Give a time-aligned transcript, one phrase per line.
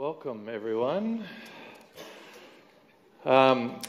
[0.00, 1.24] Welcome, everyone.
[3.26, 3.82] Um,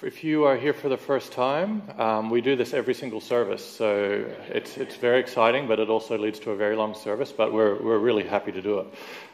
[0.00, 3.66] if you are here for the first time, um, we do this every single service,
[3.66, 7.52] so it's, it's very exciting, but it also leads to a very long service, but
[7.52, 8.86] we're, we're really happy to do it.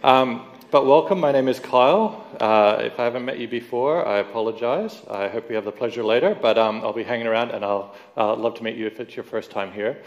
[0.02, 2.26] Um, but welcome, my name is Kyle.
[2.40, 5.02] Uh, if I haven't met you before, I apologize.
[5.10, 7.94] I hope we have the pleasure later, but um, I'll be hanging around and I'll
[8.16, 10.02] uh, love to meet you if it's your first time here.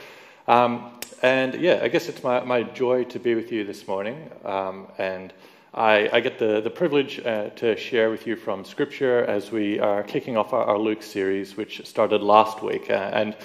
[0.47, 4.31] Um, and yeah, I guess it's my, my joy to be with you this morning.
[4.43, 5.31] Um, and
[5.77, 9.79] I, I, get the, the privilege uh, to share with you from Scripture as we
[9.79, 12.89] are kicking off our, our Luke series, which started last week.
[12.89, 13.35] Uh, and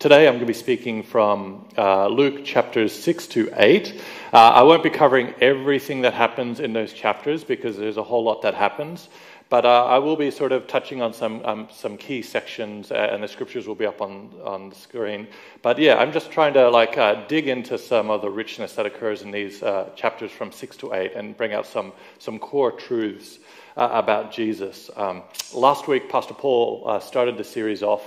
[0.00, 4.02] today I'm going to be speaking from uh, Luke chapters 6 to 8.
[4.32, 8.24] Uh, I won't be covering everything that happens in those chapters because there's a whole
[8.24, 9.08] lot that happens.
[9.48, 13.10] But uh, I will be sort of touching on some um, some key sections, uh,
[13.12, 15.28] and the scriptures will be up on, on the screen.
[15.62, 18.86] But yeah, I'm just trying to like uh, dig into some of the richness that
[18.86, 22.72] occurs in these uh, chapters from six to eight, and bring out some some core
[22.72, 23.38] truths
[23.76, 24.90] uh, about Jesus.
[24.96, 25.22] Um,
[25.54, 28.02] last week, Pastor Paul uh, started the series off,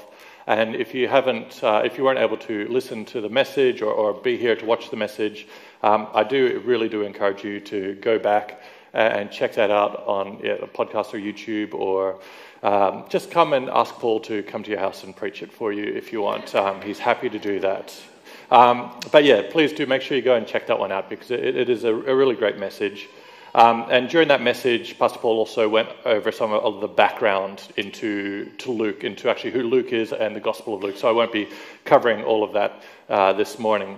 [0.45, 4.13] and if you haven't, if you weren't able to listen to the message or, or
[4.13, 5.47] be here to watch the message,
[5.83, 8.61] um, I do really do encourage you to go back
[8.93, 12.19] and check that out on yeah, a podcast or YouTube, or
[12.63, 15.71] um, just come and ask Paul to come to your house and preach it for
[15.71, 16.53] you if you want.
[16.55, 17.95] Um, he's happy to do that.
[18.51, 21.31] Um, but yeah, please do make sure you go and check that one out because
[21.31, 23.07] it, it is a, a, really great message.
[23.53, 28.45] Um, and during that message, Pastor Paul also went over some of the background into
[28.57, 30.97] to Luke, into actually who Luke is and the Gospel of Luke.
[30.97, 31.47] So I won't be
[31.85, 33.97] covering all of that uh, this morning.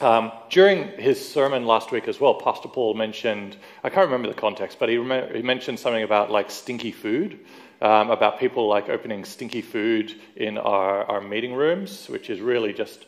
[0.00, 4.34] Um, during his sermon last week as well, Pastor Paul mentioned, I can't remember the
[4.34, 7.40] context, but he, rem- he mentioned something about like stinky food,
[7.82, 12.72] um, about people like opening stinky food in our, our meeting rooms, which is really
[12.72, 13.04] just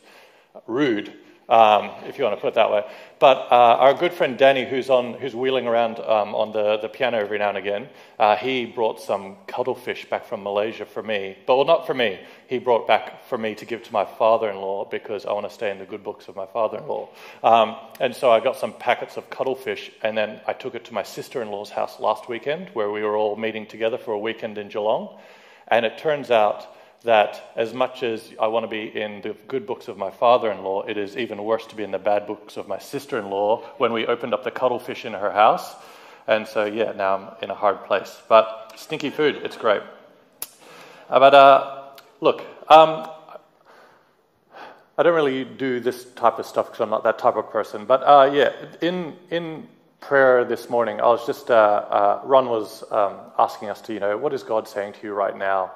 [0.67, 1.11] rude
[1.49, 2.85] um, if you want to put it that way.
[3.19, 6.89] But uh, our good friend Danny, who's, on, who's wheeling around um, on the, the
[6.89, 7.89] piano every now and again,
[8.19, 11.37] uh, he brought some cuttlefish back from Malaysia for me.
[11.45, 12.19] But well, not for me.
[12.47, 15.71] He brought back for me to give to my father-in-law because I want to stay
[15.71, 17.09] in the good books of my father-in-law.
[17.43, 20.93] Um, and so I got some packets of cuttlefish, and then I took it to
[20.93, 24.67] my sister-in-law's house last weekend, where we were all meeting together for a weekend in
[24.69, 25.17] Geelong.
[25.67, 26.72] And it turns out
[27.03, 30.51] that as much as I want to be in the good books of my father
[30.51, 33.19] in law, it is even worse to be in the bad books of my sister
[33.19, 35.75] in law when we opened up the cuttlefish in her house.
[36.27, 38.21] And so, yeah, now I'm in a hard place.
[38.29, 39.81] But stinky food, it's great.
[41.09, 41.81] Uh, but uh,
[42.21, 43.09] look, um,
[44.97, 47.83] I don't really do this type of stuff because I'm not that type of person.
[47.85, 49.67] But uh, yeah, in, in
[49.99, 53.99] prayer this morning, I was just, uh, uh, Ron was um, asking us to, you
[53.99, 55.71] know, what is God saying to you right now?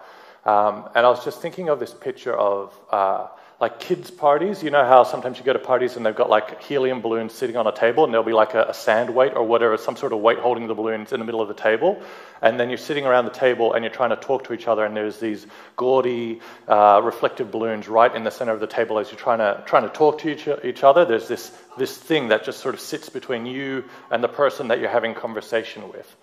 [0.47, 3.27] Um, and I was just thinking of this picture of uh,
[3.59, 4.63] like kids' parties.
[4.63, 7.57] You know how sometimes you go to parties and they've got like helium balloons sitting
[7.57, 10.13] on a table and there'll be like a, a, sand weight or whatever, some sort
[10.13, 12.01] of weight holding the balloons in the middle of the table.
[12.41, 14.85] And then you're sitting around the table and you're trying to talk to each other
[14.85, 19.11] and there's these gaudy, uh, reflective balloons right in the center of the table as
[19.11, 21.03] you're trying to, trying to talk to each, each other.
[21.03, 24.79] There's this, this thing that just sort of sits between you and the person that
[24.79, 26.15] you're having conversation with.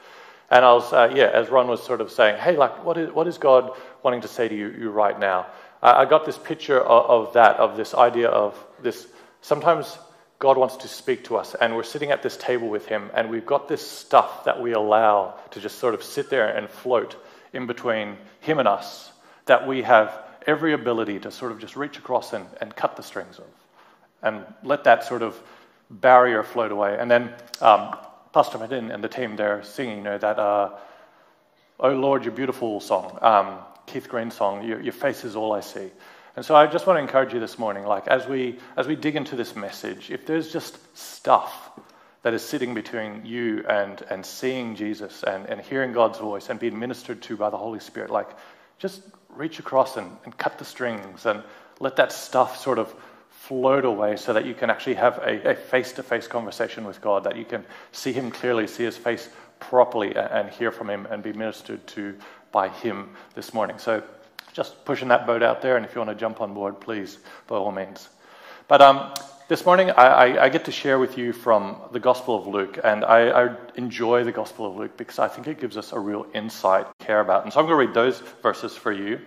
[0.51, 3.13] And I was, uh, yeah, as Ron was sort of saying, hey, like, what is,
[3.13, 3.73] what is God
[4.05, 5.47] wanting to say to you, you right now?
[5.83, 9.07] I, I got this picture of, of, that, of this idea of this.
[9.41, 9.99] Sometimes
[10.39, 13.31] God wants to speak to us, and we're sitting at this table with Him, and
[13.31, 17.17] we've got this stuff that we allow to just sort of sit there and float
[17.53, 19.11] in between Him and us
[19.47, 20.13] that we have
[20.47, 23.47] every ability to sort of just reach across and, and cut the strings of,
[24.23, 25.41] and let that sort of
[25.91, 26.97] barrier float away.
[26.99, 27.97] And then um,
[28.33, 30.71] Pastor Madin and the team there singing, you know, that uh,
[31.79, 34.67] "Oh Lord, You're Beautiful" song, um, Keith Green song.
[34.67, 35.91] Your, your face is all I see.
[36.37, 38.97] And so I just want to encourage you this morning, like as we as we
[38.97, 41.71] dig into this message, if there's just stuff
[42.23, 46.59] that is sitting between you and and seeing Jesus and, and hearing God's voice and
[46.59, 48.31] being ministered to by the Holy Spirit, like
[48.79, 51.43] just reach across and, and cut the strings and
[51.79, 52.93] let that stuff sort of
[53.29, 57.25] float away so that you can actually have a face to face conversation with God,
[57.25, 59.29] that you can see Him clearly, see His face
[59.61, 62.17] properly, and hear from Him and be ministered to
[62.55, 63.79] by Him this morning.
[63.79, 64.03] So,
[64.53, 67.19] just pushing that boat out there, and if you want to jump on board, please,
[67.49, 68.09] by all means.
[68.69, 69.13] But um,
[69.49, 73.05] this morning, I, I, get to share with you from the Gospel of Luke, and
[73.05, 76.27] I, I, enjoy the Gospel of Luke because I think it gives us a real
[76.33, 77.43] insight to care about.
[77.43, 79.21] And so I'm going to read those verses for you.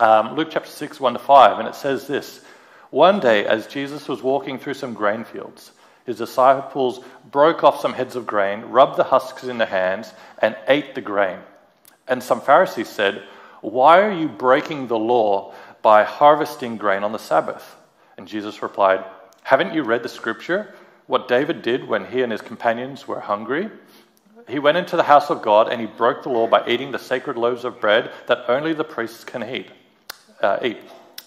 [0.00, 2.40] Um, Luke chapter 6, 1 to 5, and it says this
[2.88, 5.70] one day, as Jesus was walking through some grain fields,
[6.06, 10.56] his disciples broke off some heads of grain, rubbed the husks in their hands, and
[10.66, 11.38] ate the grain.
[12.10, 13.22] And some Pharisees said,
[13.62, 17.76] Why are you breaking the law by harvesting grain on the Sabbath?
[18.18, 19.02] And Jesus replied,
[19.42, 20.74] Haven't you read the scripture?
[21.06, 23.70] What David did when he and his companions were hungry?
[24.50, 26.98] he went into the house of God and he broke the law by eating the
[26.98, 29.70] sacred loaves of bread that only the priests can eat.
[30.42, 30.78] Uh, eat.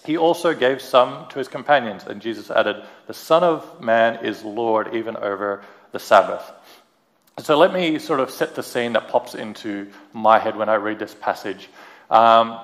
[0.04, 4.44] He also gave some to his companions, and Jesus added, The Son of Man is
[4.44, 6.52] Lord even over the Sabbath.
[7.38, 10.74] So let me sort of set the scene that pops into my head when I
[10.74, 11.68] read this passage.
[12.08, 12.60] Um,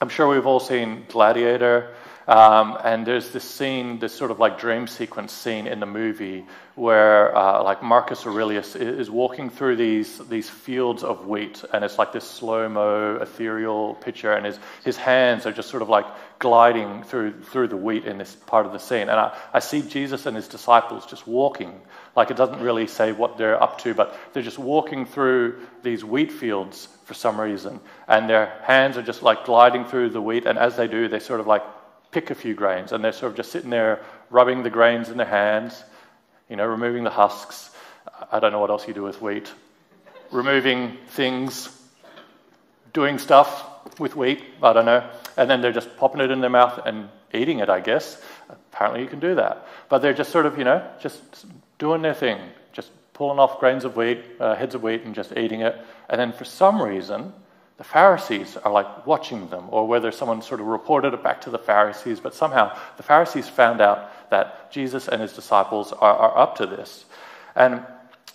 [0.00, 1.94] I'm sure we've all seen Gladiator.
[2.26, 6.46] Um, and there's this scene, this sort of like dream sequence scene in the movie
[6.74, 11.98] where uh, like Marcus Aurelius is walking through these, these fields of wheat and it's
[11.98, 16.06] like this slow-mo ethereal picture and his, his hands are just sort of like
[16.38, 19.02] gliding through, through the wheat in this part of the scene.
[19.02, 21.78] And I, I see Jesus and his disciples just walking.
[22.16, 26.04] Like it doesn't really say what they're up to, but they're just walking through these
[26.04, 27.80] wheat fields for some reason.
[28.08, 30.46] And their hands are just like gliding through the wheat.
[30.46, 31.62] And as they do, they sort of like
[32.14, 34.00] pick a few grains, and they're sort of just sitting there
[34.30, 35.82] rubbing the grains in their hands,
[36.48, 37.74] you know, removing the husks.
[38.30, 39.52] I don't know what else you do with wheat.
[40.34, 41.70] removing things,
[42.92, 43.64] doing stuff
[43.98, 45.08] with wheat, I don't know.
[45.36, 48.20] And then they're just popping it in their mouth and eating it, I guess.
[48.48, 49.66] Apparently you can do that.
[49.88, 51.46] But they're just sort of, you know, just
[51.78, 52.38] doing their thing,
[52.72, 55.76] just pulling off grains of wheat, uh, heads of wheat, and just eating it.
[56.08, 57.32] And then for some reason,
[57.76, 61.50] the Pharisees are like watching them, or whether someone sort of reported it back to
[61.50, 66.38] the Pharisees, but somehow the Pharisees found out that Jesus and his disciples are, are
[66.38, 67.04] up to this.
[67.56, 67.84] And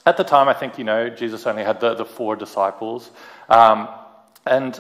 [0.06, 3.10] at the time, I think, you know, Jesus only had the, the four disciples.
[3.48, 3.88] Um,
[4.46, 4.80] and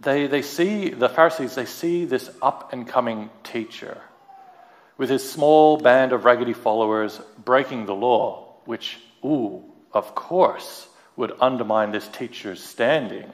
[0.00, 4.00] they, they see, the Pharisees, they see this up and coming teacher
[4.96, 11.32] with his small band of raggedy followers breaking the law, which, ooh, of course, would
[11.40, 13.30] undermine this teacher's standing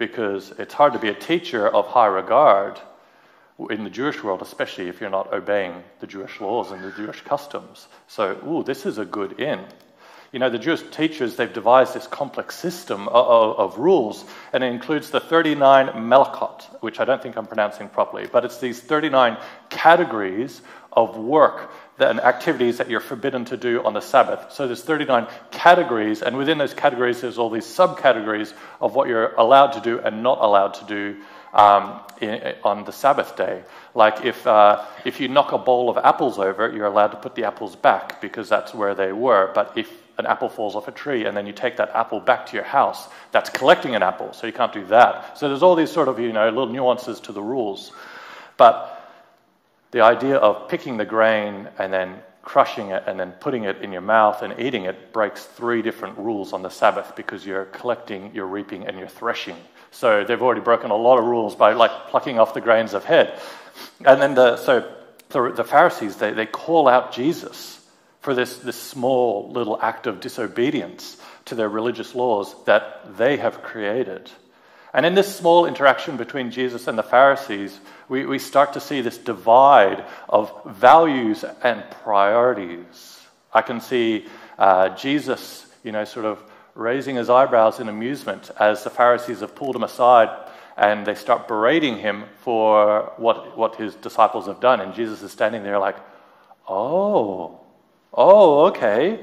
[0.00, 2.80] because it's hard to be a teacher of high regard
[3.68, 7.20] in the Jewish world, especially if you're not obeying the Jewish laws and the Jewish
[7.20, 7.86] customs.
[8.08, 9.60] So, ooh, this is a good in.
[10.32, 14.24] You know, the Jewish teachers, they've devised this complex system of, of, rules,
[14.54, 18.58] and it includes the 39 melachot, which I don't think I'm pronouncing properly, but it's
[18.58, 19.36] these 39
[19.68, 20.62] categories
[20.94, 21.70] of work
[22.02, 24.52] and activities that you're forbidden to do on the Sabbath.
[24.52, 29.34] So there's 39 categories, and within those categories, there's all these subcategories of what you're
[29.34, 31.16] allowed to do and not allowed to do
[31.52, 33.62] um, in, on the Sabbath day.
[33.94, 37.34] Like if, uh, if you knock a bowl of apples over, you're allowed to put
[37.34, 39.50] the apples back because that's where they were.
[39.54, 42.46] But if an apple falls off a tree and then you take that apple back
[42.46, 45.38] to your house, that's collecting an apple, so you can't do that.
[45.38, 47.92] So there's all these sort of, you know, little nuances to the rules.
[48.56, 48.99] But
[49.90, 53.92] the idea of picking the grain and then crushing it and then putting it in
[53.92, 58.34] your mouth and eating it breaks three different rules on the Sabbath because you're collecting,
[58.34, 59.56] you're reaping, and you're threshing.
[59.90, 63.04] So they've already broken a lot of rules by like plucking off the grains of
[63.04, 63.38] head.
[64.04, 64.90] And then the, so
[65.30, 67.80] the, the Pharisees, they, they call out Jesus
[68.20, 73.62] for this, this small little act of disobedience to their religious laws that they have
[73.62, 74.30] created.
[74.92, 77.78] And in this small interaction between Jesus and the Pharisees,
[78.08, 83.20] we, we start to see this divide of values and priorities.
[83.52, 84.26] I can see
[84.58, 86.42] uh, Jesus, you know, sort of
[86.74, 90.28] raising his eyebrows in amusement as the Pharisees have pulled him aside
[90.76, 94.80] and they start berating him for what, what his disciples have done.
[94.80, 95.96] And Jesus is standing there like,
[96.66, 97.60] oh,
[98.14, 99.20] oh, okay.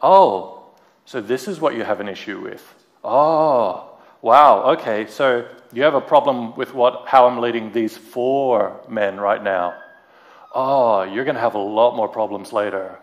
[0.00, 0.70] Oh,
[1.04, 2.62] so this is what you have an issue with.
[3.04, 8.80] Oh, wow, okay, so you have a problem with what, how I'm leading these four
[8.88, 9.74] men right now.
[10.54, 12.98] Oh, you're going to have a lot more problems later.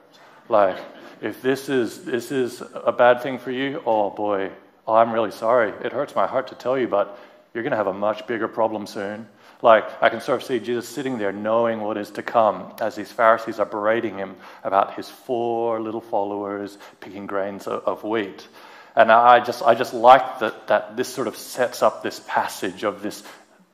[0.49, 0.77] Like,
[1.21, 4.51] if this is, this is a bad thing for you, oh boy,
[4.87, 5.71] oh, I'm really sorry.
[5.83, 7.17] It hurts my heart to tell you, but
[7.53, 9.27] you're going to have a much bigger problem soon.
[9.61, 12.95] Like, I can sort of see Jesus sitting there knowing what is to come as
[12.95, 18.47] these Pharisees are berating him about his four little followers picking grains of, of wheat.
[18.95, 22.83] And I just, I just like that, that this sort of sets up this passage
[22.83, 23.23] of this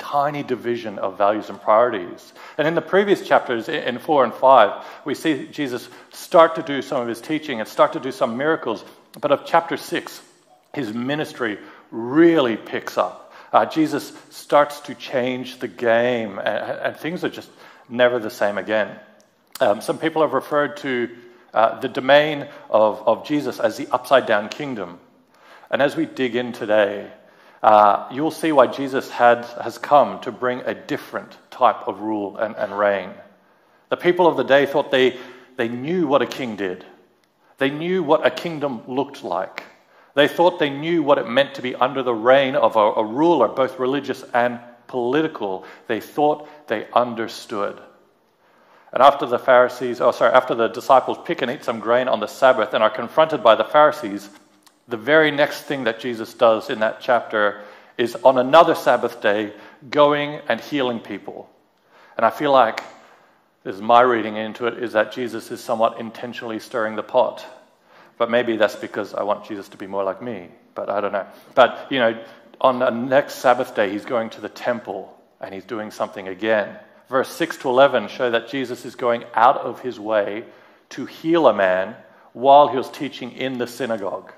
[0.02, 2.34] tiny division of values and priorities.
[2.58, 6.82] And in the previous chapters, in 4 and 5, we see Jesus start to do
[6.82, 8.84] some of his teaching and start to do some miracles.
[9.20, 10.22] But of chapter 6,
[10.74, 11.60] his ministry
[11.92, 13.34] really picks up.
[13.54, 17.50] Uh, Jesus starts to change the game, and, and, things are just
[17.90, 18.98] never the same again.
[19.60, 21.10] Um, some people have referred to
[21.54, 25.00] uh, the domain of, of Jesus as the upside down kingdom.
[25.72, 27.10] And as we dig in today,
[27.64, 32.38] uh, you'll see why Jesus had, has come to bring a different type of rule
[32.38, 33.12] and, and reign.
[33.90, 35.18] The people of the day thought they,
[35.56, 36.86] they knew what a king did,
[37.58, 39.64] they knew what a kingdom looked like.
[40.14, 43.06] They thought they knew what it meant to be under the reign of a, a
[43.06, 45.64] ruler, both religious and political.
[45.88, 47.82] They thought they understood.
[48.92, 52.20] And after the Pharisees, oh sorry, after the disciples pick and eat some grain on
[52.20, 54.30] the Sabbath and are confronted by the Pharisees,
[54.92, 57.62] the very next thing that Jesus does in that chapter
[57.98, 59.54] is on another Sabbath day,
[59.90, 61.50] going and healing people.
[62.18, 62.84] And I feel like,
[63.64, 67.46] this is my reading into it, is that Jesus is somewhat intentionally stirring the pot.
[68.18, 71.12] But maybe that's because I want Jesus to be more like me, but I don't
[71.12, 71.26] know.
[71.56, 72.24] But, you know,
[72.60, 76.78] on the next Sabbath day, he's going to the temple and he's doing something again.
[77.10, 80.46] Verse 6 to 11 show that Jesus is going out of his way
[80.90, 81.96] to heal a man
[82.34, 84.32] while he was teaching in the synagogue.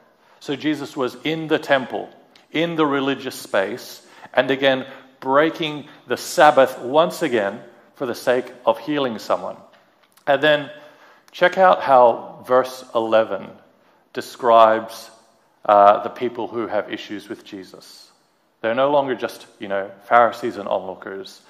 [0.43, 2.09] So Jesus was in the temple,
[2.51, 4.85] in the religious space, and again
[5.21, 7.61] breaking the Sabbath once again
[7.95, 9.55] for the sake of healing someone.
[10.27, 10.69] And then
[11.31, 13.47] check out how verse 11
[14.11, 15.09] describes
[15.63, 18.11] uh, the people who have issues with Jesus.
[18.59, 21.41] They're no longer just, you know, Pharisees and onlookers.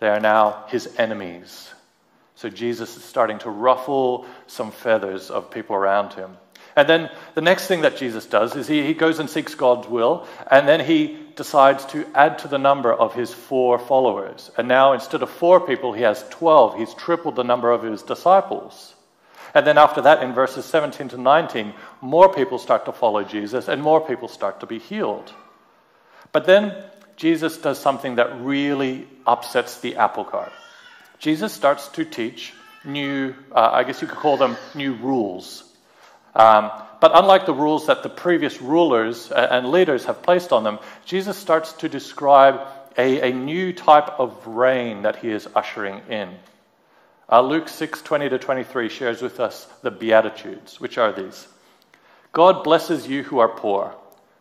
[0.00, 1.72] They are now his enemies.
[2.34, 6.36] So Jesus is starting to ruffle some feathers of people around him.
[6.76, 9.88] And then the next thing that Jesus does is he, he goes and seeks God's
[9.88, 14.50] will, and then he decides to add to the number of his four followers.
[14.56, 16.78] And now instead of four people, he has 12.
[16.78, 18.94] He's tripled the number of his disciples.
[19.54, 23.68] And then after that, in verses 17 to 19, more people start to follow Jesus
[23.68, 25.32] and more people start to be healed.
[26.32, 26.74] But then
[27.16, 30.52] Jesus does something that really upsets the apple cart.
[31.18, 35.64] Jesus starts to teach new, uh, I guess you could call them new rules.
[36.34, 36.70] Um,
[37.00, 41.36] but unlike the rules that the previous rulers and leaders have placed on them, Jesus
[41.36, 42.60] starts to describe
[42.96, 46.34] a, a new type of reign that he is ushering in.
[47.30, 51.48] Uh, Luke 6 20 to 23 shares with us the Beatitudes, which are these
[52.32, 53.94] God blesses you who are poor,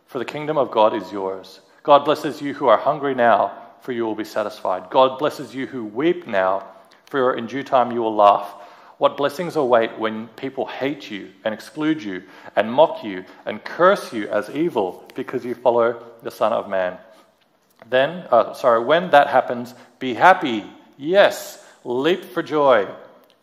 [0.05, 1.59] for the kingdom of God is yours.
[1.83, 4.89] God blesses you who are hungry now, for you will be satisfied.
[4.89, 6.67] God blesses you who weep now,
[7.05, 8.53] for in due time you will laugh.
[9.01, 12.21] What blessings await when people hate you and exclude you
[12.55, 16.99] and mock you and curse you as evil because you follow the Son of Man.
[17.89, 20.65] Then, uh, sorry, when that happens, be happy.
[20.99, 22.87] Yes, Leap for joy,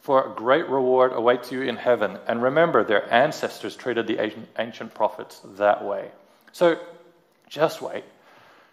[0.01, 2.19] for a great reward awaits you in heaven.
[2.29, 6.13] And remember, their ancestors treated the ancient prophets that way.
[6.53, 6.79] So
[7.49, 8.05] just wait.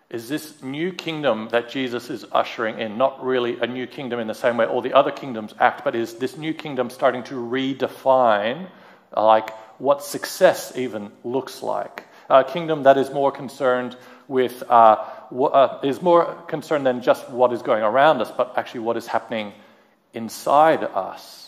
[0.09, 4.27] Is this new kingdom that Jesus is ushering in not really a new kingdom in
[4.27, 7.35] the same way all the other kingdoms act, but is this new kingdom starting to
[7.35, 8.69] redefine
[9.15, 12.03] like what success even looks like?
[12.29, 13.97] A kingdom that is more concerned
[14.27, 18.81] with uh, uh, is more concerned than just what is going around us, but actually
[18.81, 19.53] what is happening
[20.13, 21.44] inside us.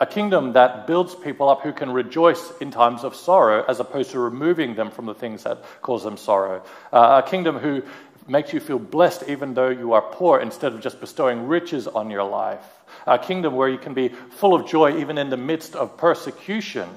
[0.00, 4.10] A kingdom that builds people up who can rejoice in times of sorrow as opposed
[4.10, 6.64] to removing them from the things that cause them sorrow.
[6.92, 7.82] Uh, a kingdom who
[8.26, 12.10] makes you feel blessed even though you are poor instead of just bestowing riches on
[12.10, 12.64] your life.
[13.06, 16.88] A kingdom where you can be full of joy even in the midst of persecution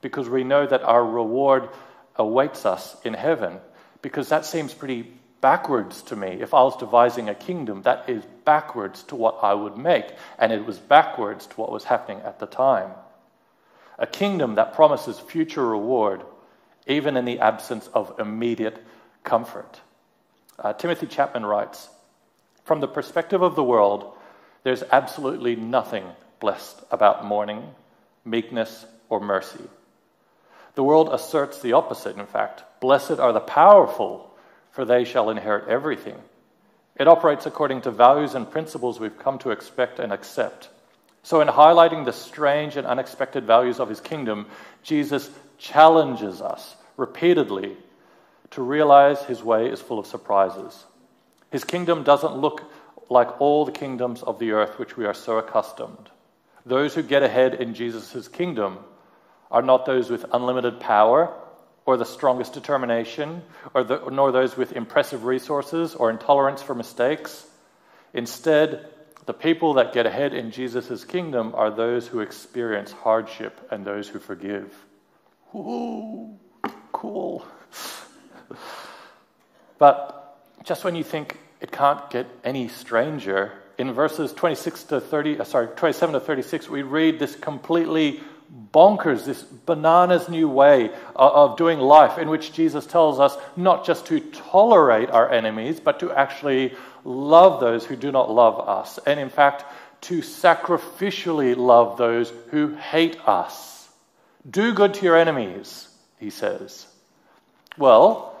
[0.00, 1.68] because we know that our reward
[2.16, 3.60] awaits us in heaven.
[4.00, 6.38] Because that seems pretty backwards to me.
[6.40, 10.06] If I was devising a kingdom, that is backwards to what I would make,
[10.38, 12.92] and it was backwards to what was happening at the time.
[13.98, 16.22] A kingdom that promises future reward,
[16.86, 18.82] even in the absence of immediate
[19.24, 19.80] comfort.
[20.58, 21.88] Uh, Timothy Chapman writes
[22.64, 24.14] From the perspective of the world,
[24.62, 26.04] there's absolutely nothing
[26.38, 27.68] blessed about mourning,
[28.24, 29.64] meekness, or mercy.
[30.76, 32.62] The world asserts the opposite, in fact.
[32.80, 34.31] Blessed are the powerful
[34.72, 36.16] for they shall inherit everything.
[36.96, 40.68] It operates according to values and principles we've come to expect and accept.
[41.22, 44.46] So, in highlighting the strange and unexpected values of his kingdom,
[44.82, 47.76] Jesus challenges us repeatedly
[48.50, 50.84] to realize his way is full of surprises.
[51.50, 52.64] His kingdom doesn't look
[53.08, 56.10] like all the kingdoms of the earth which we are so accustomed.
[56.66, 58.78] Those who get ahead in Jesus' kingdom
[59.50, 61.32] are not those with unlimited power
[61.84, 63.42] or the strongest determination,
[63.74, 67.46] or the, nor those with impressive resources or intolerance for mistakes.
[68.14, 68.86] Instead,
[69.26, 74.08] the people that get ahead in Jesus' kingdom are those who experience hardship and those
[74.08, 74.72] who forgive.
[75.54, 76.38] Ooh,
[76.92, 77.46] cool.
[79.78, 85.40] but just when you think it can't get any stranger, in verses 26 to 30,
[85.40, 88.20] uh, sorry, 27 to 36, we read this completely
[88.52, 94.06] bonkers, this bananas new way of doing life, in which Jesus tells us not just
[94.06, 98.98] to tolerate our enemies, but to actually love those who do not love us.
[99.06, 99.64] And in fact,
[100.02, 103.88] to sacrificially love those who hate us.
[104.48, 106.86] Do good to your enemies, he says.
[107.78, 108.36] Well,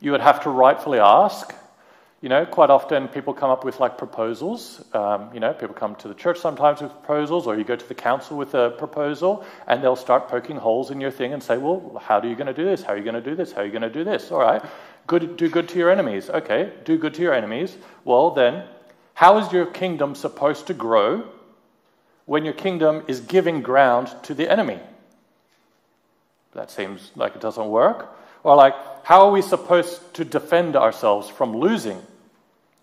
[0.00, 1.54] you would have to rightfully ask
[2.22, 4.80] You know, quite often people come up with like proposals.
[4.92, 7.88] Um, you know, people come to the church sometimes with proposals, or you go to
[7.88, 11.58] the council with a proposal, and they'll start poking holes in your thing and say,
[11.58, 12.84] Well, how are you going to do this?
[12.84, 13.50] How are you going to do this?
[13.50, 14.30] How are you going to do this?
[14.30, 14.62] All right,
[15.08, 16.30] good, do good to your enemies.
[16.30, 17.76] Okay, do good to your enemies.
[18.04, 18.66] Well, then,
[19.14, 21.24] how is your kingdom supposed to grow
[22.26, 24.78] when your kingdom is giving ground to the enemy?
[26.54, 28.16] That seems like it doesn't work.
[28.44, 32.00] Or, like, how are we supposed to defend ourselves from losing?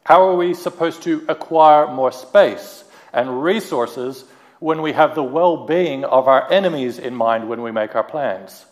[0.10, 4.26] How are we supposed to acquire more space and resources
[4.58, 8.04] when we have the well being of our enemies in mind when we make our
[8.04, 8.66] plans?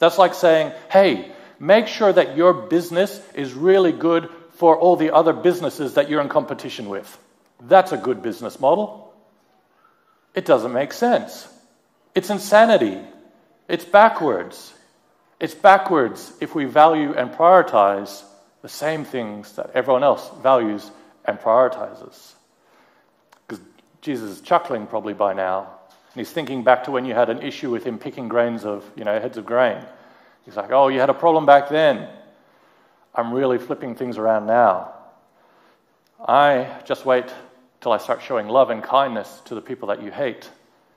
[0.00, 1.30] That's like saying, hey,
[1.60, 6.20] make sure that your business is really good for all the other businesses that you're
[6.20, 7.16] in competition with.
[7.60, 9.14] That's a good business model.
[10.34, 11.46] It doesn't make sense.
[12.12, 12.98] It's insanity.
[13.68, 14.74] It's backwards.
[15.38, 18.24] It's backwards if we value and prioritize
[18.62, 20.90] the same things that everyone else values
[21.24, 22.32] and prioritizes.
[23.46, 23.62] Because
[24.02, 25.70] Jesus is chuckling probably by now,
[26.12, 28.84] and he's thinking back to when you had an issue with him picking grains of,
[28.96, 29.84] you know, heads of grain.
[30.44, 32.08] He's like, oh, you had a problem back then.
[33.14, 34.92] I'm really flipping things around now.
[36.26, 37.26] I just wait
[37.80, 40.50] till I start showing love and kindness to the people that you hate.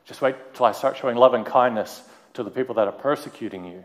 [0.05, 2.01] Just wait till I start showing love and kindness
[2.33, 3.83] to the people that are persecuting you.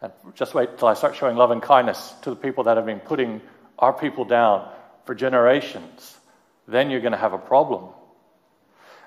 [0.00, 2.86] And just wait till I start showing love and kindness to the people that have
[2.86, 3.40] been putting
[3.78, 4.68] our people down
[5.04, 6.16] for generations.
[6.66, 7.90] Then you're going to have a problem.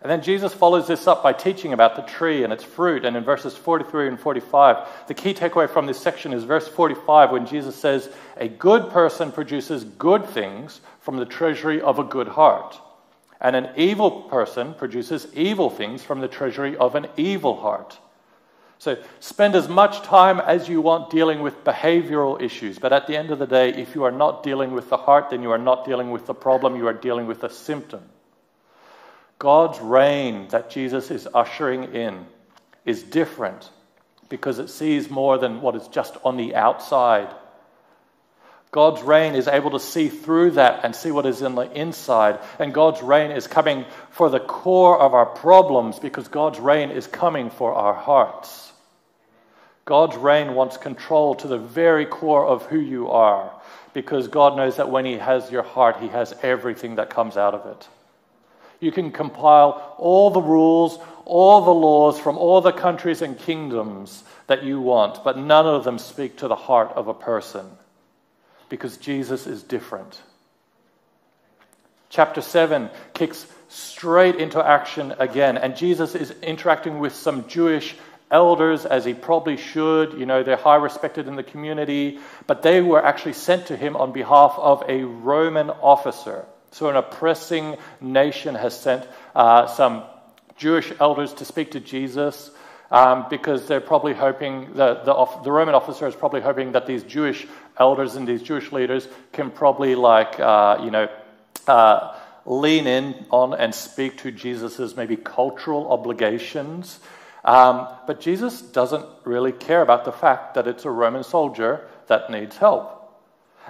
[0.01, 3.05] And then Jesus follows this up by teaching about the tree and its fruit.
[3.05, 7.31] And in verses 43 and 45, the key takeaway from this section is verse 45
[7.31, 12.27] when Jesus says, A good person produces good things from the treasury of a good
[12.27, 12.79] heart.
[13.39, 17.99] And an evil person produces evil things from the treasury of an evil heart.
[18.81, 22.79] So spend as much time as you want dealing with behavioral issues.
[22.79, 25.29] But at the end of the day, if you are not dealing with the heart,
[25.29, 28.01] then you are not dealing with the problem, you are dealing with a symptom.
[29.37, 32.25] God's reign that Jesus is ushering in
[32.83, 33.69] is different
[34.29, 37.31] because it sees more than what is just on the outside.
[38.71, 42.39] God's reign is able to see through that and see what is in the inside.
[42.57, 47.05] And God's reign is coming for the core of our problems because God's reign is
[47.05, 48.71] coming for our hearts.
[49.83, 53.51] God's reign wants control to the very core of who you are
[53.93, 57.53] because God knows that when He has your heart, He has everything that comes out
[57.53, 57.89] of it.
[58.79, 64.23] You can compile all the rules, all the laws from all the countries and kingdoms
[64.47, 67.65] that you want, but none of them speak to the heart of a person
[68.71, 70.19] because Jesus is different.
[72.09, 77.95] Chapter 7 kicks straight into action again, and Jesus is interacting with some Jewish
[78.31, 80.13] elders as he probably should.
[80.13, 83.97] You know, they're high respected in the community, but they were actually sent to him
[83.97, 86.45] on behalf of a Roman officer.
[86.71, 89.05] So, an oppressing nation has sent
[89.35, 90.03] uh, some
[90.55, 92.49] Jewish elders to speak to Jesus.
[92.93, 97.03] Um, because they're probably hoping, the, the, the, Roman officer is probably hoping that these
[97.03, 97.47] Jewish
[97.81, 101.09] elders and these Jewish leaders can probably, like, uh, you know,
[101.67, 102.15] uh,
[102.45, 106.99] lean in on and speak to Jesus's maybe cultural obligations
[107.43, 112.29] um, but Jesus doesn't really care about the fact that it's a Roman soldier that
[112.29, 112.97] needs help.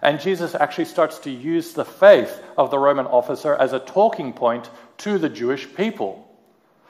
[0.02, 4.34] And Jesus actually starts to use the faith of the Roman officer as a talking
[4.34, 4.70] point
[5.00, 6.28] to the Jewish people.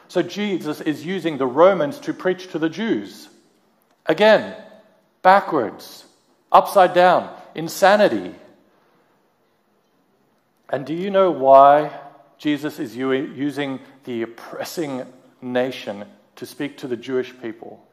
[0.07, 3.29] So Jesus is using the Romans to preach to the Jews.
[4.05, 4.55] Again,
[5.21, 6.05] backwards,
[6.51, 8.35] upside down, insanity.
[10.69, 11.91] And do you know why
[12.41, 15.05] Jesus is using the oppressing
[15.43, 16.05] nation
[16.37, 17.85] to speak to the Jewish people.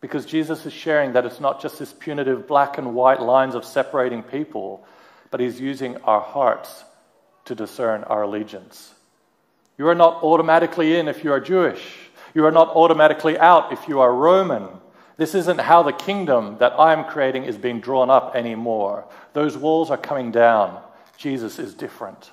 [0.00, 3.64] Because Jesus is sharing that it's not just this punitive black and white lines of
[3.64, 4.86] separating people,
[5.32, 6.84] but he's using our hearts
[7.46, 8.94] to discern our allegiance.
[9.78, 11.82] You are not automatically in if you are Jewish.
[12.34, 14.68] You are not automatically out if you are Roman.
[15.16, 19.06] This isn't how the kingdom that I am creating is being drawn up anymore.
[19.32, 20.82] Those walls are coming down.
[21.16, 22.32] Jesus is different.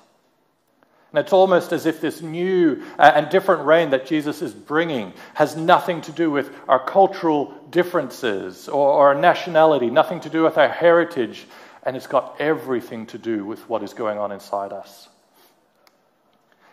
[1.12, 5.12] And it's almost as if this new uh, and different reign that Jesus is bringing
[5.34, 10.42] has nothing to do with our cultural differences or, or our nationality, nothing to do
[10.42, 11.46] with our heritage,
[11.82, 15.08] and it's got everything to do with what is going on inside us.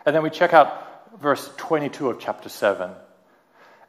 [0.06, 2.90] And then we check out verse 22 of chapter 7.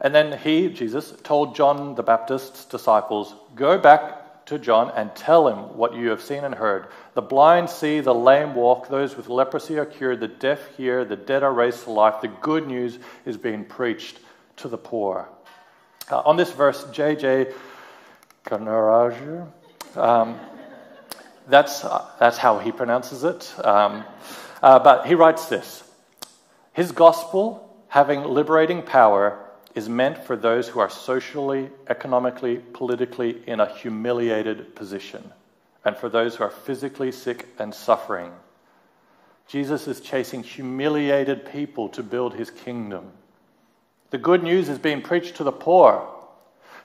[0.02, 5.48] And then he, Jesus, told John the Baptist's disciples, Go back to John and tell
[5.48, 6.88] him what you have seen and heard.
[7.14, 11.16] The blind see, the lame walk, those with leprosy are cured, the deaf hear, the
[11.16, 12.22] dead are raised to life.
[12.22, 14.20] The good news is being preached
[14.58, 15.30] to the poor.
[16.10, 17.54] Uh, on this verse, J.J.
[18.46, 19.48] Kanaraja
[19.96, 20.40] um,
[21.48, 23.54] That's, uh, that's how he pronounces it.
[23.64, 24.04] Um,
[24.64, 25.84] uh, but he writes this
[26.74, 33.60] His gospel, having liberating power, is meant for those who are socially, economically, politically in
[33.60, 35.32] a humiliated position,
[35.86, 38.32] and for those who are physically sick and suffering.
[39.48, 43.12] Jesus is chasing humiliated people to build his kingdom.
[44.10, 46.08] The good news is being preached to the poor.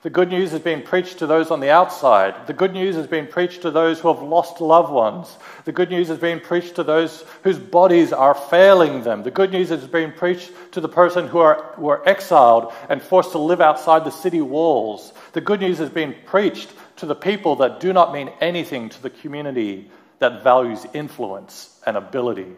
[0.03, 2.45] The good news is being preached to those on the outside.
[2.45, 5.35] The good news is being preached to those who have lost loved ones.
[5.65, 9.23] The good news is being preached to those whose bodies are failing them.
[9.23, 13.01] The good news is being preached to the person who are, who are exiled and
[13.01, 15.13] forced to live outside the city walls.
[15.33, 19.01] The good news is being preached to the people that do not mean anything to
[19.01, 22.55] the community that values influence and ability.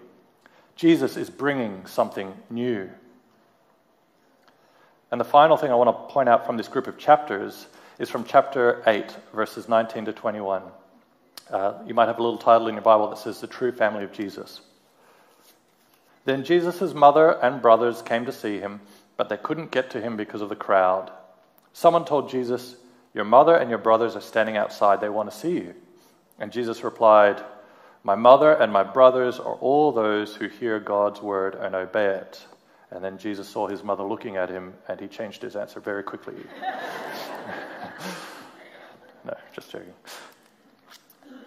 [0.75, 2.89] Jesus is bringing something new.
[5.11, 7.67] And the final thing I want to point out from this group of chapters
[7.97, 10.63] is from chapter 8, verses 19 to 21.
[11.49, 14.03] Uh, you might have a little title in your Bible that says, The True Family
[14.03, 14.61] of Jesus.
[16.25, 18.81] Then Jesus' mother and brothers came to see him,
[19.17, 21.11] but they couldn't get to him because of the crowd.
[21.73, 22.75] Someone told Jesus,
[23.13, 25.01] Your mother and your brothers are standing outside.
[25.01, 25.73] They want to see you.
[26.37, 27.43] And Jesus replied,
[28.03, 32.45] My mother and my brothers are all those who hear God's word and obey it.
[32.91, 36.01] And then Jesus saw his mother looking at him and he changed his answer very
[36.03, 36.33] quickly.
[39.25, 39.93] no, just joking.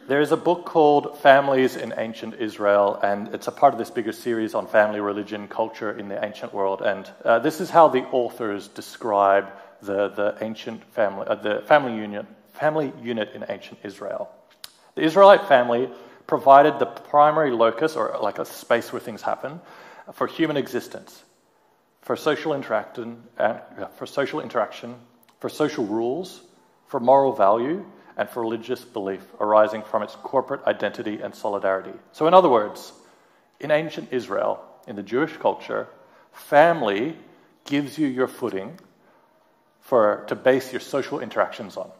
[0.07, 3.90] There is a book called Families in Ancient Israel, and it's a part of this
[3.90, 6.83] bigger series on family, religion, culture in the ancient world.
[6.83, 9.48] And uh, this is how the authors describe
[9.81, 14.31] the, the ancient family, uh, the family unit, family unit in ancient Israel.
[14.96, 15.88] The Israelite family
[16.26, 19.61] provided the primary locus, or like a space where things happen,
[20.12, 21.22] for human existence
[22.02, 23.58] for social interaction, uh,
[23.96, 24.96] for social interaction,
[25.40, 26.42] for social rules,
[26.86, 27.84] for moral value,
[28.16, 31.98] and for religious belief arising from its corporate identity and solidarity.
[32.12, 32.92] So, in other words,
[33.60, 35.88] in ancient Israel, in the Jewish culture,
[36.32, 37.16] family
[37.64, 38.78] gives you your footing
[39.80, 41.90] for, to base your social interactions on.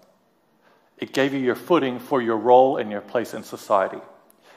[0.99, 4.01] It gave you your footing for your role and your place in society.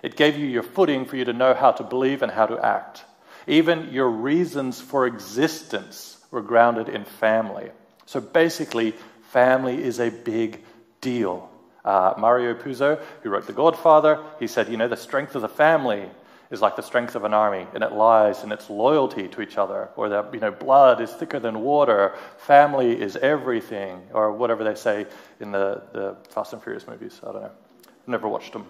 [0.04, 2.64] It gave you your footing for you to know how to believe and how to
[2.64, 3.04] act.
[3.48, 7.70] Even your reasons for existence were grounded in family.
[8.06, 8.94] So basically,
[9.32, 10.64] family is a big
[11.02, 11.50] deal.
[11.84, 15.50] Uh, Mario Puzo, who wrote The Godfather, he said, you know, the strength of the
[15.50, 16.10] family
[16.52, 19.58] is like the strength of an army, and it lies in its loyalty to each
[19.58, 24.64] other, or that, you know, blood is thicker than water, family is everything, or whatever
[24.64, 25.06] they say
[25.40, 27.20] in the, the Fast and Furious movies.
[27.24, 27.52] I don't know.
[27.88, 28.66] I've never watched them.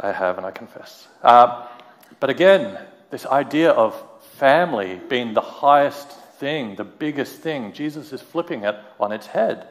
[0.00, 1.08] I have, and I confess.
[1.22, 1.66] Uh,
[2.20, 2.78] but again,
[3.10, 4.00] this idea of
[4.34, 9.68] family being the highest thing, the biggest thing, Jesus is flipping it on its head.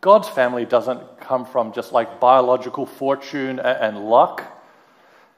[0.00, 4.42] God's family doesn't come from just like biological fortune and luck.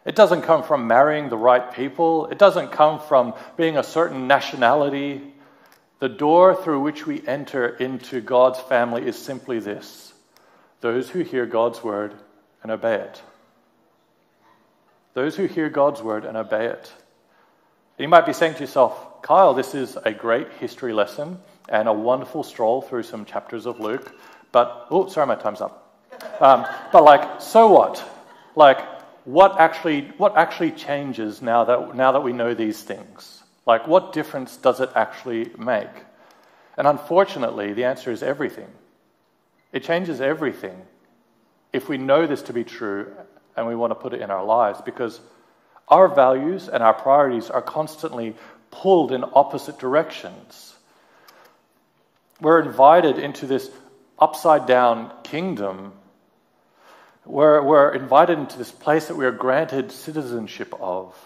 [0.05, 2.27] It doesn't come from marrying the right people.
[2.27, 5.35] It doesn't come from being a certain nationality.
[5.99, 10.13] The door through which we enter into God's family is simply this
[10.81, 12.15] those who hear God's word
[12.63, 13.23] and obey it.
[15.15, 16.93] Those who hear God's word and obey it.
[17.99, 21.39] You might be saying to yourself, Kyle, this is a great history lesson
[21.71, 24.15] and a wonderful stroll through some chapters of Luke,
[24.53, 25.99] but, oh, sorry, my time's up.
[26.41, 28.05] Um, but, like, so what?
[28.55, 28.81] Like,
[29.25, 33.43] what actually, what actually changes now that, now that we know these things?
[33.65, 35.89] Like, what difference does it actually make?
[36.77, 38.69] And unfortunately, the answer is everything.
[39.73, 40.83] It changes everything
[41.73, 43.11] if we know this to be true
[43.57, 45.21] and we want to put it in our lives because
[45.89, 48.35] our values and our priorities are constantly
[48.71, 50.75] pulled in opposite directions.
[52.41, 53.71] We're invited into this
[54.19, 55.93] upside down kingdom.
[57.25, 61.17] We're, we're invited into this place that we are granted citizenship of.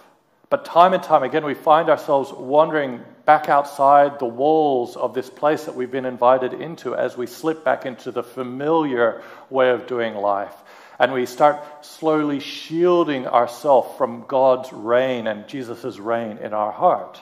[0.51, 5.31] But time and time again, we find ourselves wandering back outside the walls of this
[5.31, 9.87] place that we've been invited into as we slip back into the familiar way of
[9.87, 10.55] doing life
[11.00, 17.18] and we start slowly shielding ourselves from God's reign and Jesus' reign in our heart.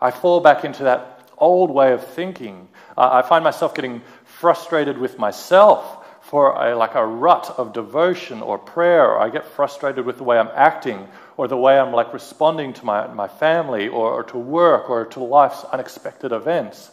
[0.00, 2.68] I fall back into that old way of thinking.
[2.98, 8.42] Uh, I find myself getting frustrated with myself for a, like a rut of devotion
[8.42, 9.12] or prayer.
[9.12, 12.72] Or I get frustrated with the way I'm acting or the way I'm like responding
[12.72, 16.90] to my, my family or, or to work or to life's unexpected events.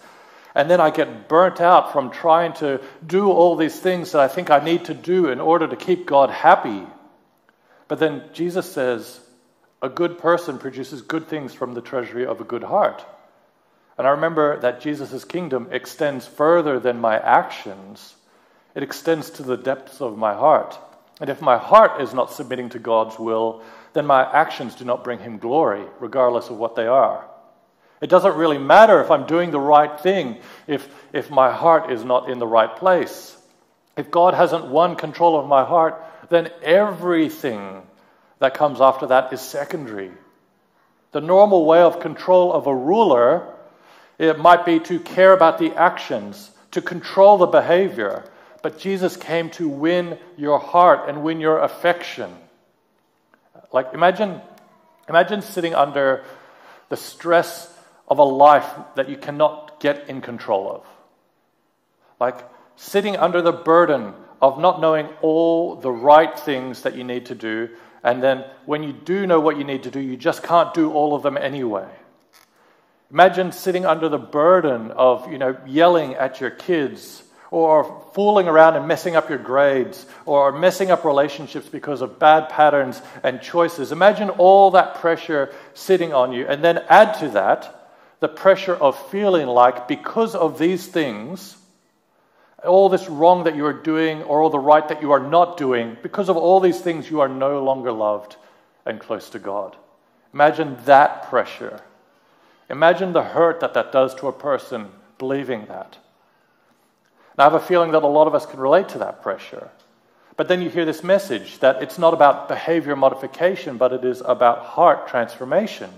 [0.56, 4.28] And then I get burnt out from trying to do all these things that I
[4.28, 6.86] think I need to do in order to keep God happy.
[7.88, 9.20] But then Jesus says,
[9.82, 13.04] a good person produces good things from the treasury of a good heart.
[13.98, 18.16] And I remember that Jesus' kingdom extends further than my actions,
[18.76, 20.80] it extends to the depths of my heart.
[21.20, 23.62] And if my heart is not submitting to God's will,
[23.94, 27.28] then my actions do not bring him glory, regardless of what they are.
[28.04, 30.38] It doesn't really matter if I'm doing the right thing
[30.68, 33.34] if, if my heart is not in the right place.
[33.96, 37.82] If God hasn't won control of my heart, then everything
[38.40, 40.12] that comes after that is secondary.
[41.14, 43.48] The normal way of control of a ruler
[44.20, 48.26] it might be to care about the actions, to control the behavior.
[48.62, 52.36] But Jesus came to win your heart and win your affection.
[53.72, 54.42] Like imagine
[55.08, 56.26] imagine sitting under
[56.90, 57.73] the stress
[58.08, 60.86] of a life that you cannot get in control of.
[62.20, 67.28] Like sitting under the burden of not knowing all the right things that you need
[67.28, 67.70] to do,
[68.04, 70.92] and then when you do know what you need to do, you just can't do
[70.92, 71.88] all of them anyway.
[73.10, 78.76] Imagine sitting under the burden of, you know, yelling at your kids or fooling around
[78.76, 83.92] and messing up your grades or messing up relationships because of bad patterns and choices.
[83.92, 87.83] Imagine all that pressure sitting on you and then add to that
[88.24, 91.58] the pressure of feeling like because of these things,
[92.64, 95.58] all this wrong that you are doing or all the right that you are not
[95.58, 98.38] doing, because of all these things, you are no longer loved
[98.86, 99.76] and close to God.
[100.34, 101.82] Imagine that pressure.
[102.70, 105.98] Imagine the hurt that that does to a person believing that.
[107.38, 109.70] I have a feeling that a lot of us can relate to that pressure.
[110.38, 114.22] But then you hear this message that it's not about behavior modification, but it is
[114.22, 115.90] about heart transformation.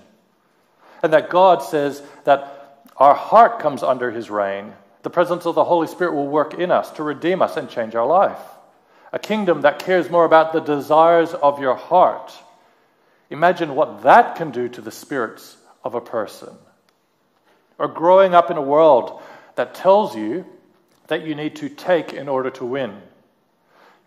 [1.06, 4.74] And that God says that our heart comes under his reign.
[5.04, 7.94] The presence of the Holy Spirit will work in us to redeem us and change
[7.94, 8.40] our life.
[9.14, 12.34] A kingdom that cares more about the desires of your heart.
[13.30, 16.56] Imagine what that can do to the spirits of a person.
[17.78, 19.22] Or growing up in a world
[19.58, 20.44] that tells you
[21.06, 23.00] that you need to take in order to win.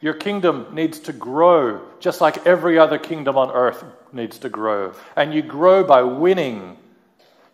[0.00, 4.94] Your kingdom needs to grow just like every other kingdom on earth needs to grow.
[5.16, 6.77] And you grow by winning.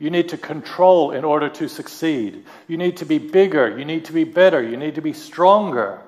[0.04, 2.44] You need to control in order to succeed.
[2.68, 3.78] You need to be bigger.
[3.78, 4.62] You need to be better.
[4.62, 6.02] You need to be stronger.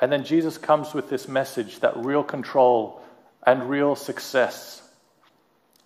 [0.00, 3.02] And then Jesus comes with this message that real control
[3.46, 4.80] and real success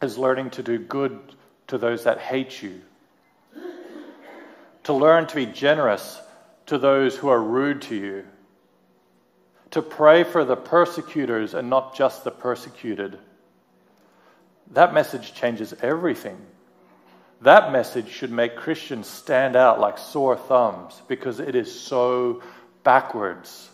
[0.01, 1.19] is learning to do good
[1.67, 2.81] to those that hate you,
[4.85, 6.21] to learn to be generous
[6.67, 8.25] to those who are rude to you
[9.73, 13.19] to pray for the persecutors and not just the persecuted.
[14.71, 16.39] That message changes everything.
[17.43, 22.43] That message should make Christians stand out like sore thumbs because it is so
[22.85, 23.71] backwards.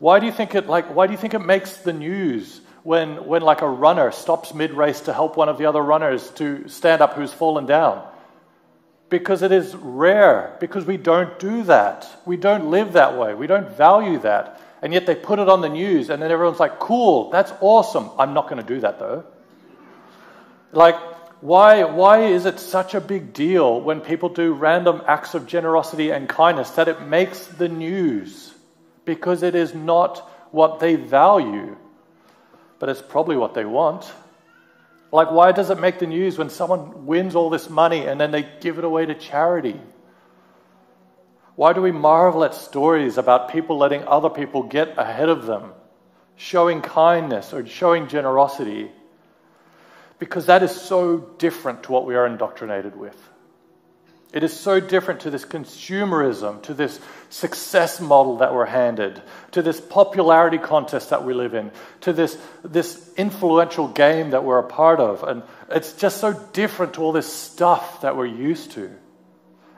[0.00, 3.26] Why do you think it like why do you think it makes the news when
[3.26, 7.00] when like a runner stops mid-race to help one of the other runners to stand
[7.00, 8.04] up who's fallen down?
[9.08, 12.06] Because it is rare, because we don't do that.
[12.26, 13.34] We don't live that way.
[13.34, 14.60] We don't value that.
[14.82, 18.10] And yet they put it on the news, and then everyone's like, cool, that's awesome.
[18.18, 19.24] I'm not going to do that though.
[20.72, 20.96] Like,
[21.40, 26.10] why, why is it such a big deal when people do random acts of generosity
[26.10, 28.52] and kindness that it makes the news?
[29.04, 30.18] Because it is not
[30.50, 31.76] what they value,
[32.78, 34.10] but it's probably what they want.
[35.12, 38.30] Like, why does it make the news when someone wins all this money and then
[38.30, 39.80] they give it away to charity?
[41.54, 45.72] Why do we marvel at stories about people letting other people get ahead of them,
[46.36, 48.90] showing kindness or showing generosity?
[50.18, 53.16] Because that is so different to what we are indoctrinated with.
[54.30, 57.00] It is so different to this consumerism, to this
[57.30, 61.70] success model that we're handed, to this popularity contest that we live in,
[62.02, 65.22] to this, this influential game that we're a part of.
[65.22, 68.90] And it's just so different to all this stuff that we're used to.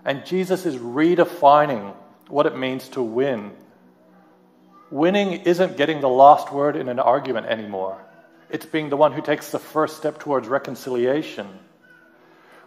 [0.04, 1.94] And Jesus is redefining
[2.26, 3.52] what it means to win.
[4.90, 8.04] Winning isn't getting the last word in an argument anymore,
[8.50, 11.46] it's being the one who takes the first step towards reconciliation.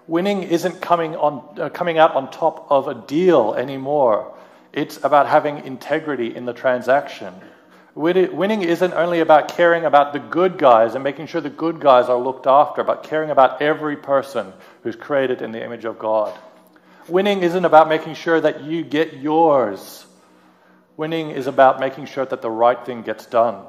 [0.07, 4.35] Winning isn't coming, on, uh, coming out on top of a deal anymore.
[4.73, 7.33] It's about having integrity in the transaction.
[7.95, 12.09] Winning isn't only about caring about the good guys and making sure the good guys
[12.09, 16.37] are looked after, but caring about every person who's created in the image of God.
[17.07, 20.05] Winning isn't about making sure that you get yours.
[20.97, 23.63] Winning is about making sure that the right thing gets done.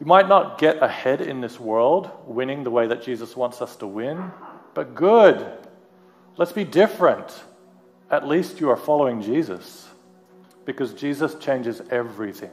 [0.00, 3.76] You might not get ahead in this world, winning the way that Jesus wants us
[3.76, 4.32] to win,
[4.72, 5.46] but good.
[6.38, 7.38] Let's be different.
[8.10, 9.86] At least you are following Jesus
[10.64, 12.50] because Jesus changes everything.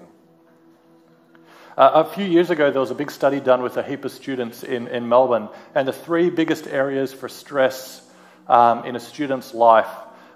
[1.78, 4.12] Uh, a few years ago, there was a big study done with a heap of
[4.12, 8.02] students in, in Melbourne, and the three biggest areas for stress
[8.48, 9.88] um, in a student's life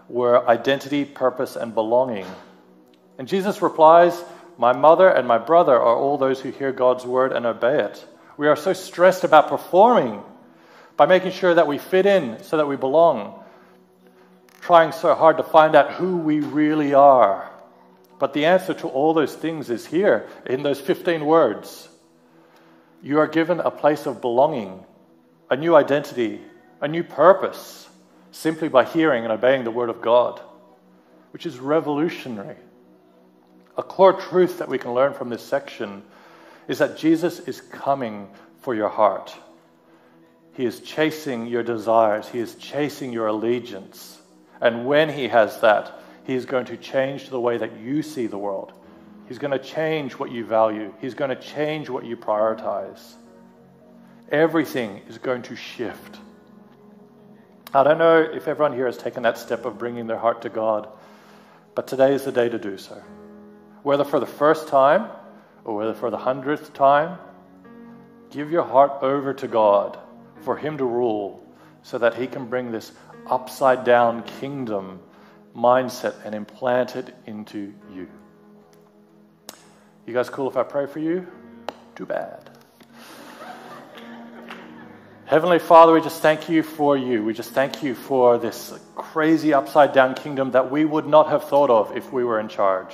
[0.08, 2.28] were identity, purpose, and belonging.
[3.18, 4.24] And Jesus replies,
[4.62, 8.06] My mother and my brother are all those who hear God's word and obey it.
[8.38, 10.22] We are so stressed about performing
[10.96, 13.44] by making sure that we fit in so that we belong,
[14.62, 17.52] trying so hard to find out who we really are.
[18.20, 21.90] But the answer to all those things is here in those 15 words.
[23.02, 24.86] You are given a place of belonging,
[25.50, 26.40] a new identity,
[26.80, 27.90] a new purpose,
[28.30, 30.40] simply by hearing and obeying the Word of God,
[31.32, 32.58] which is revolutionary.
[33.78, 36.04] A core truth that we can learn from this section
[36.68, 38.30] is that Jesus is coming
[38.62, 39.34] for your heart.
[40.54, 44.20] He is chasing your desires, He is chasing your allegiance.
[44.60, 48.28] And when He has that, He is going to change the way that you see
[48.28, 48.74] the world.
[49.28, 53.16] He's going to change what you value, He's going to change what you prioritize.
[54.30, 56.18] Everything is going to shift.
[57.74, 60.50] I don't know if everyone here has taken that step of bringing their heart to
[60.50, 60.90] God,
[61.74, 63.02] but today is the day to do so.
[63.84, 65.10] Whether for the first time
[65.64, 67.18] or whether for the hundredth time,
[68.30, 69.98] give your heart over to God
[70.42, 71.46] for Him to rule
[71.84, 72.92] so that He can bring this
[73.28, 75.00] upside down kingdom
[75.56, 78.08] mindset and implant it into you.
[80.06, 81.28] You guys cool if I pray for you?
[81.96, 82.50] Too bad.
[85.26, 87.24] Heavenly Father, we just thank you for you.
[87.24, 91.46] We just thank you for this crazy upside down kingdom that we would not have
[91.46, 92.94] thought of if we were in charge.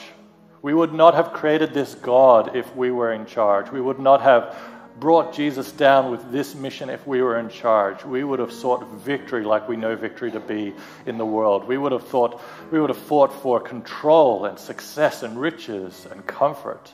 [0.68, 3.72] We would not have created this God if we were in charge.
[3.72, 4.54] We would not have
[5.00, 8.04] brought Jesus down with this mission if we were in charge.
[8.04, 10.74] We would have sought victory like we know victory to be
[11.06, 11.66] in the world.
[11.70, 16.28] We would have thought we would have fought for control and success and riches and
[16.28, 16.94] comfort.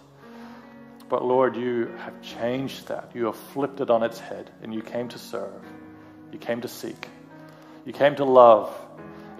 [1.10, 3.10] But Lord, you have changed that.
[3.16, 5.64] You have flipped it on its head and you came to serve.
[6.32, 7.10] You came to seek.
[7.88, 8.72] You came to love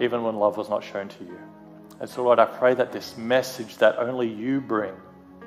[0.00, 1.38] even when love was not shown to you.
[2.00, 4.94] And so, Lord, I pray that this message that only you bring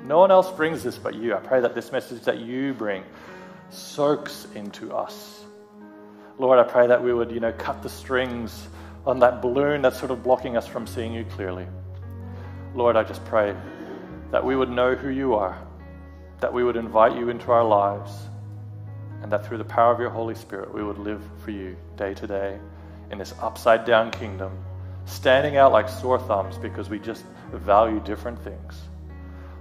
[0.04, 1.34] no one else brings this but you.
[1.34, 3.04] I pray that this message that you bring
[3.70, 5.44] soaks into us.
[6.38, 8.68] Lord, I pray that we would, you know, cut the strings
[9.06, 11.66] on that balloon that's sort of blocking us from seeing you clearly.
[12.74, 13.56] Lord, I just pray
[14.30, 15.58] that we would know who you are,
[16.40, 18.12] that we would invite you into our lives,
[19.22, 22.14] and that through the power of your Holy Spirit, we would live for you day
[22.14, 22.58] to day
[23.10, 24.52] in this upside down kingdom,
[25.08, 28.82] standing out like sore thumbs because we just value different things.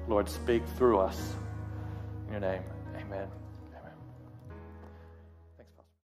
[0.08, 1.34] Lord, speak through us.
[2.28, 2.64] In your name,
[2.98, 3.28] amen.